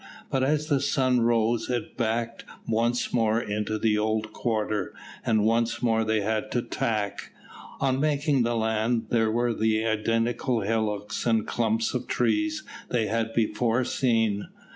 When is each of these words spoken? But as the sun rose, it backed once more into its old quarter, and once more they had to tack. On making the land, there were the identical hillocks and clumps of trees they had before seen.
But 0.31 0.43
as 0.43 0.65
the 0.65 0.79
sun 0.79 1.21
rose, 1.21 1.69
it 1.69 1.95
backed 1.95 2.43
once 2.67 3.13
more 3.13 3.39
into 3.39 3.75
its 3.75 3.97
old 3.99 4.33
quarter, 4.33 4.95
and 5.23 5.45
once 5.45 5.83
more 5.83 6.03
they 6.03 6.21
had 6.21 6.49
to 6.53 6.63
tack. 6.63 7.31
On 7.79 7.99
making 7.99 8.41
the 8.41 8.55
land, 8.55 9.05
there 9.09 9.29
were 9.29 9.53
the 9.53 9.85
identical 9.85 10.61
hillocks 10.61 11.27
and 11.27 11.45
clumps 11.45 11.93
of 11.93 12.07
trees 12.07 12.63
they 12.89 13.05
had 13.05 13.31
before 13.35 13.83
seen. 13.85 14.47